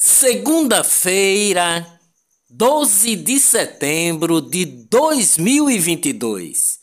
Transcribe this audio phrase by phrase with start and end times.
[0.00, 1.84] Segunda-feira,
[2.48, 6.78] 12 de setembro de 2022.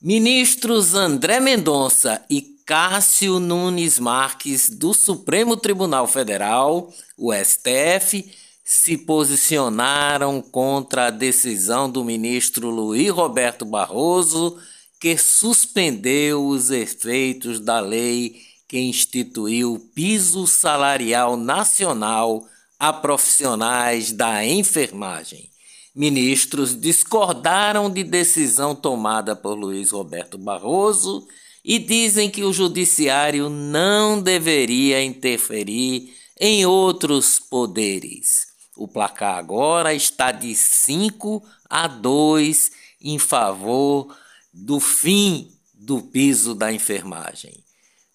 [0.00, 8.32] Ministros André Mendonça e Cássio Nunes Marques do Supremo Tribunal Federal, o STF,
[8.64, 14.58] se posicionaram contra a decisão do ministro Luiz Roberto Barroso,
[14.98, 22.48] que suspendeu os efeitos da lei que instituiu o piso salarial nacional
[22.86, 25.48] a profissionais da enfermagem.
[25.94, 31.26] Ministros discordaram de decisão tomada por Luiz Roberto Barroso
[31.64, 38.48] e dizem que o judiciário não deveria interferir em outros poderes.
[38.76, 42.70] O placar agora está de 5 a 2
[43.00, 44.14] em favor
[44.52, 47.63] do fim do piso da enfermagem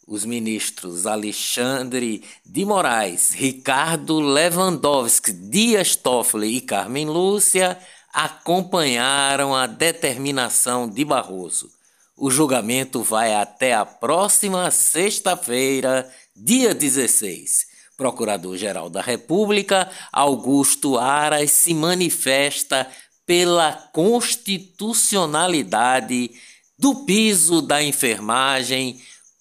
[0.10, 7.78] os ministros Alexandre de Moraes, Ricardo Lewandowski, Dias Toffoli e Carmen Lúcia
[8.12, 11.70] acompanharam a determinação de Barroso.
[12.18, 17.68] O julgamento vai até a próxima sexta-feira, dia 16.
[17.96, 22.90] Procurador-Geral da República, Augusto Aras, se manifesta
[23.28, 26.32] pela constitucionalidade
[26.80, 29.00] do piso da enfermagem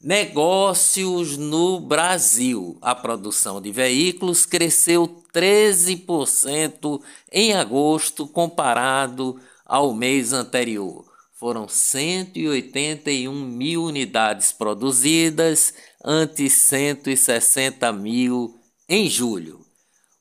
[0.00, 2.78] Negócios no Brasil.
[2.80, 7.02] A produção de veículos cresceu 13%
[7.32, 11.11] em agosto comparado ao mês anterior
[11.42, 18.54] foram 181 mil unidades produzidas, ante 160 mil
[18.88, 19.66] em julho.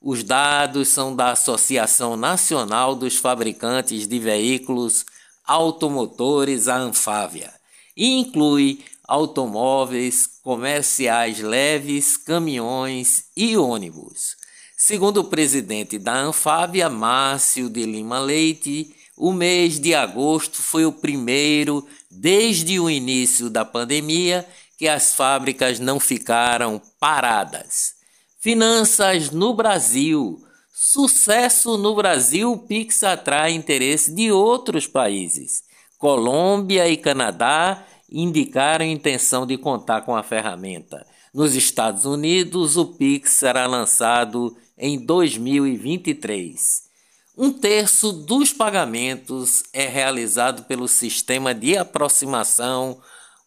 [0.01, 5.05] Os dados são da Associação Nacional dos Fabricantes de Veículos
[5.45, 7.53] Automotores, a Anfávia,
[7.95, 14.35] e inclui automóveis comerciais leves, caminhões e ônibus.
[14.75, 20.91] Segundo o presidente da Anfávia, Márcio de Lima Leite, o mês de agosto foi o
[20.91, 24.47] primeiro desde o início da pandemia
[24.77, 27.93] que as fábricas não ficaram paradas.
[28.39, 30.41] Finanças no Brasil.
[30.73, 35.63] Sucesso no Brasil, o Pix atrai interesse de outros países.
[35.99, 41.05] Colômbia e Canadá indicaram intenção de contar com a ferramenta.
[41.31, 46.90] Nos Estados Unidos, o Pix será lançado em 2023.
[47.37, 52.99] Um terço dos pagamentos é realizado pelo sistema de aproximação,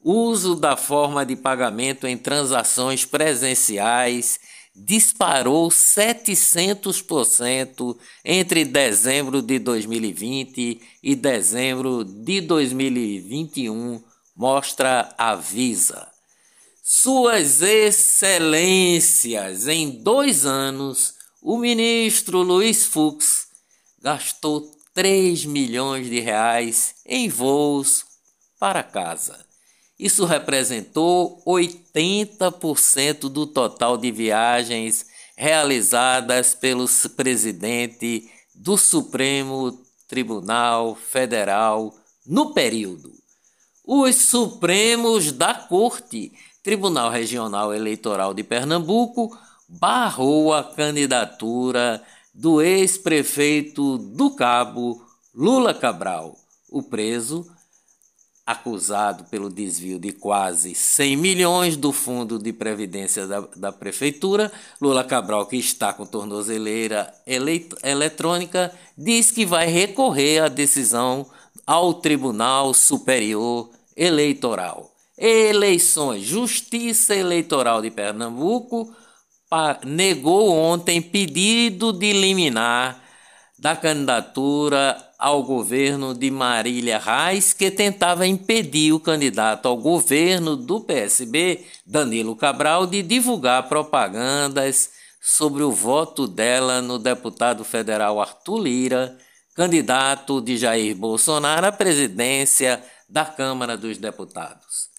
[0.02, 4.40] uso da forma de pagamento em transações presenciais
[4.74, 14.02] disparou 700% entre dezembro de 2020 e dezembro de 2021,
[14.34, 16.08] mostra a Visa.
[16.82, 23.43] Suas Excelências, em dois anos, o ministro Luiz Fux
[24.04, 28.04] gastou 3 milhões de reais em voos
[28.60, 29.46] para casa.
[29.98, 36.84] Isso representou 80% do total de viagens realizadas pelo
[37.16, 39.72] presidente do Supremo
[40.06, 41.94] Tribunal Federal
[42.26, 43.10] no período.
[43.86, 46.30] Os Supremos da Corte,
[46.62, 49.34] Tribunal Regional Eleitoral de Pernambuco,
[49.66, 52.02] barrou a candidatura
[52.34, 55.00] do ex-prefeito do Cabo,
[55.32, 56.36] Lula Cabral.
[56.68, 57.46] O preso
[58.46, 64.52] acusado pelo desvio de quase 100 milhões do fundo de previdência da, da prefeitura.
[64.80, 67.12] Lula Cabral, que está com tornozeleira
[67.82, 71.26] eletrônica, diz que vai recorrer à decisão
[71.66, 74.92] ao Tribunal Superior Eleitoral.
[75.16, 76.24] Eleições.
[76.24, 78.92] Justiça Eleitoral de Pernambuco
[79.84, 83.02] negou ontem pedido de liminar
[83.58, 90.80] da candidatura ao governo de Marília Reis, que tentava impedir o candidato ao governo do
[90.80, 94.90] PSB, Danilo Cabral, de divulgar propagandas
[95.20, 99.16] sobre o voto dela no deputado federal Arthur Lira,
[99.54, 104.93] candidato de Jair Bolsonaro à presidência da Câmara dos Deputados.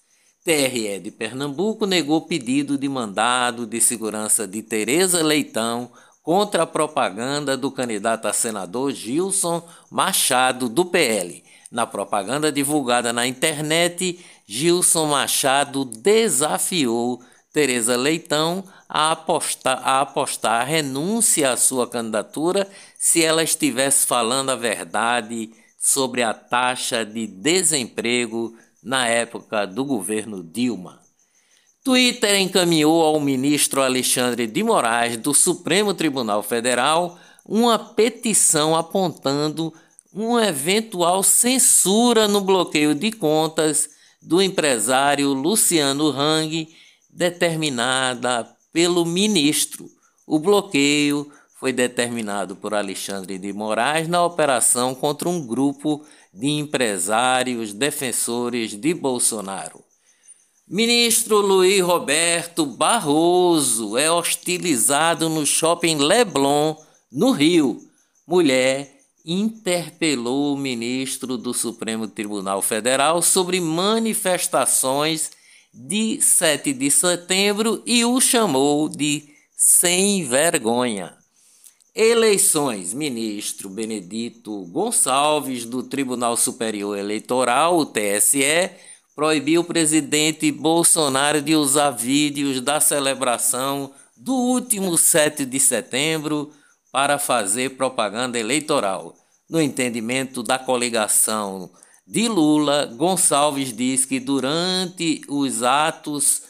[0.46, 5.90] TRE de Pernambuco negou pedido de mandado de segurança de Tereza Leitão
[6.22, 9.60] contra a propaganda do candidato a senador Gilson
[9.90, 11.42] Machado, do PL.
[11.68, 17.20] Na propaganda divulgada na internet, Gilson Machado desafiou
[17.52, 24.50] Tereza Leitão a apostar, a apostar a renúncia à sua candidatura se ela estivesse falando
[24.50, 28.56] a verdade sobre a taxa de desemprego
[28.86, 31.00] na época do governo Dilma.
[31.82, 39.74] Twitter encaminhou ao ministro Alexandre de Moraes do Supremo Tribunal Federal uma petição apontando
[40.12, 43.90] uma eventual censura no bloqueio de contas
[44.22, 46.68] do empresário Luciano Hang,
[47.10, 49.90] determinada pelo ministro.
[50.24, 51.28] O bloqueio
[51.66, 58.94] foi determinado por Alexandre de Moraes na operação contra um grupo de empresários defensores de
[58.94, 59.82] Bolsonaro.
[60.68, 66.76] Ministro Luiz Roberto Barroso é hostilizado no shopping Leblon,
[67.10, 67.80] no Rio.
[68.28, 75.32] Mulher interpelou o ministro do Supremo Tribunal Federal sobre manifestações
[75.74, 79.24] de 7 de setembro e o chamou de
[79.56, 81.25] sem vergonha.
[81.98, 82.92] Eleições.
[82.92, 88.70] Ministro Benedito Gonçalves, do Tribunal Superior Eleitoral, o TSE,
[89.14, 96.52] proibiu o presidente Bolsonaro de usar vídeos da celebração do último 7 de setembro
[96.92, 99.16] para fazer propaganda eleitoral.
[99.48, 101.70] No entendimento da coligação
[102.06, 106.42] de Lula, Gonçalves diz que durante os atos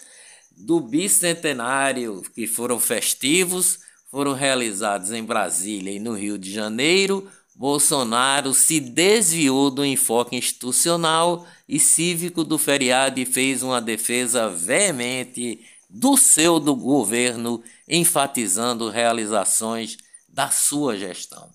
[0.57, 3.86] do bicentenário, que foram festivos,
[4.17, 11.47] foram realizados em Brasília e no Rio de Janeiro, Bolsonaro se desviou do enfoque institucional
[11.69, 19.99] e cívico do feriado e fez uma defesa veemente do seu do governo, enfatizando realizações
[20.27, 21.51] da sua gestão.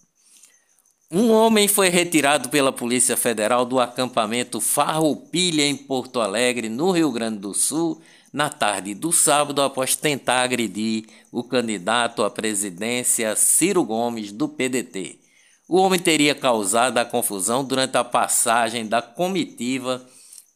[1.09, 7.11] Um homem foi retirado pela Polícia Federal do acampamento Farroupilha em Porto Alegre, no Rio
[7.11, 7.99] Grande do Sul,
[8.31, 15.19] na tarde do sábado após tentar agredir o candidato à presidência Ciro Gomes do PDT.
[15.67, 20.05] O homem teria causado a confusão durante a passagem da comitiva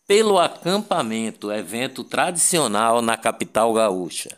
[0.07, 4.37] pelo acampamento, evento tradicional na capital gaúcha.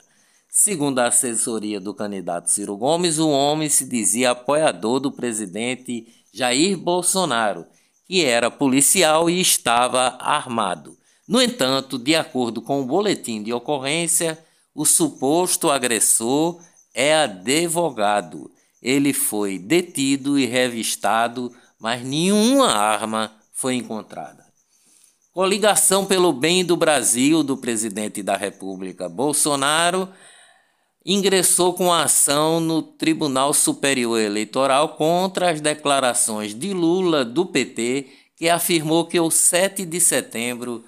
[0.49, 6.77] Segundo a assessoria do candidato Ciro Gomes, o homem se dizia apoiador do presidente Jair
[6.77, 7.65] Bolsonaro,
[8.07, 10.97] que era policial e estava armado.
[11.27, 14.37] No entanto, de acordo com o boletim de ocorrência,
[14.73, 16.61] o suposto agressor
[16.93, 24.45] é advogado ele foi detido e revistado, mas nenhuma arma foi encontrada.
[25.33, 30.09] Coligação pelo bem do Brasil do presidente da República Bolsonaro
[31.05, 38.49] ingressou com ação no Tribunal Superior Eleitoral contra as declarações de Lula do PT, que
[38.49, 40.83] afirmou que o 7 de setembro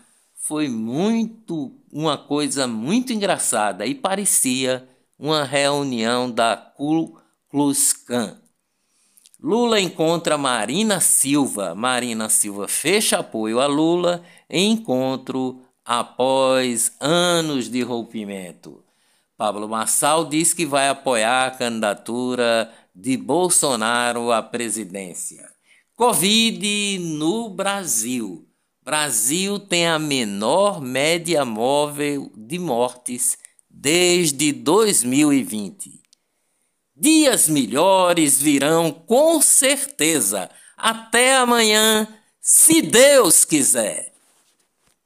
[0.50, 4.90] foi muito uma coisa muito engraçada e parecia
[5.20, 7.22] uma reunião da Ku.
[9.40, 11.76] Lula encontra Marina Silva.
[11.76, 18.84] Marina Silva fecha apoio a Lula em encontro após anos de rompimento.
[19.38, 25.48] Pablo Marçal diz que vai apoiar a candidatura de Bolsonaro à presidência.
[25.96, 28.49] Covid no Brasil.
[28.90, 33.38] Brasil tem a menor média móvel de mortes
[33.70, 36.02] desde 2020.
[36.96, 40.50] Dias melhores virão com certeza.
[40.76, 42.08] Até amanhã,
[42.42, 44.12] se Deus quiser.